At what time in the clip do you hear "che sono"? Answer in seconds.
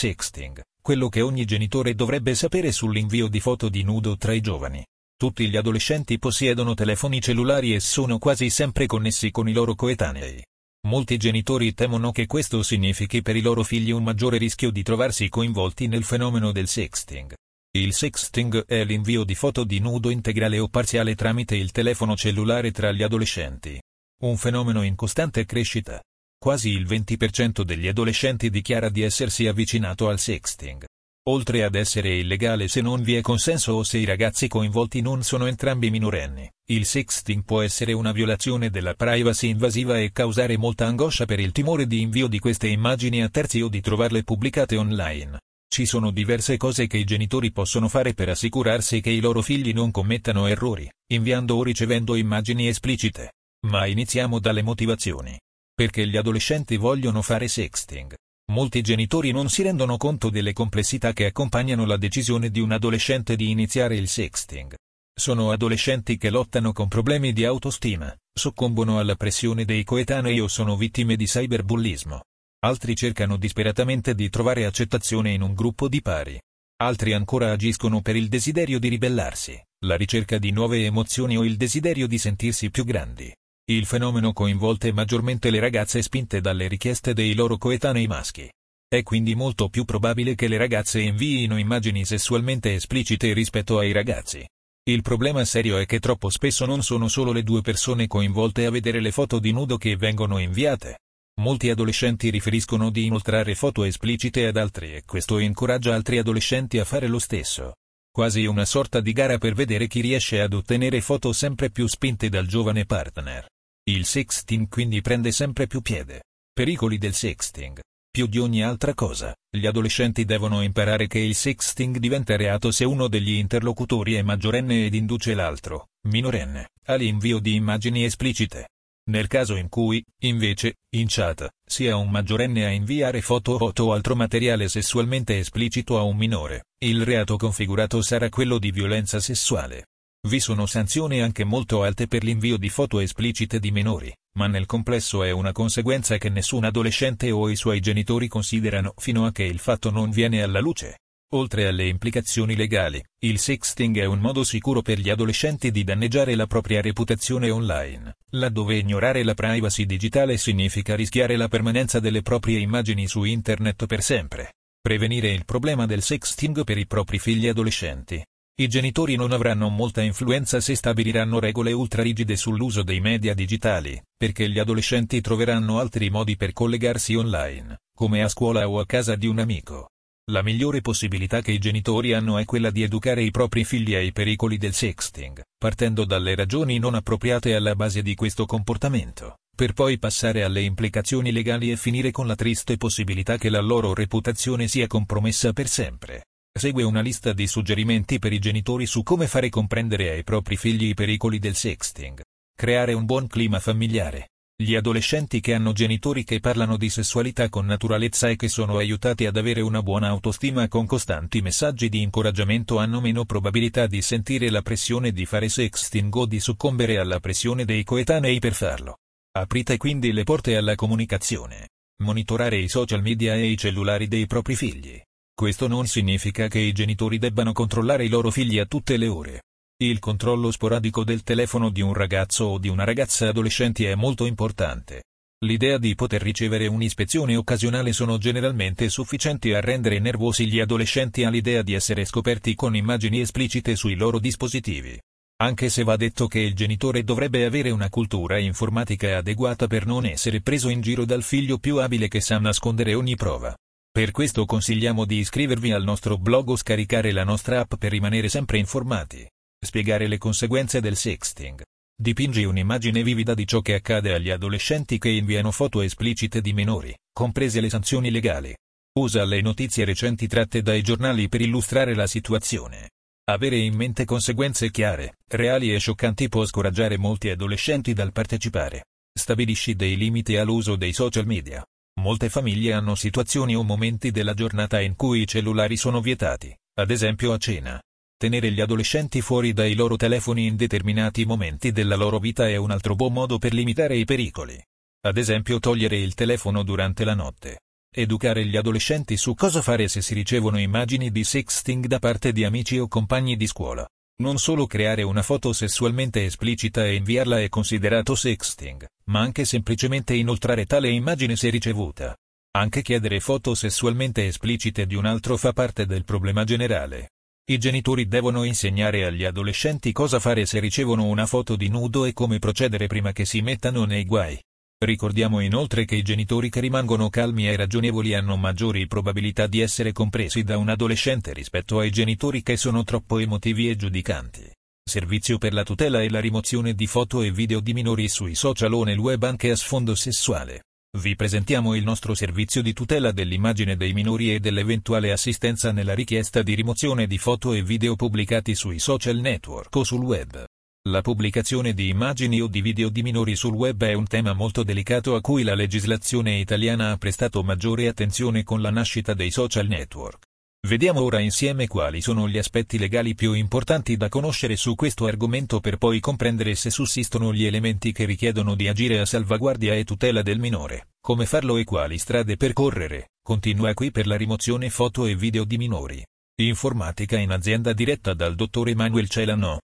208.36-208.76, 332.42-332.82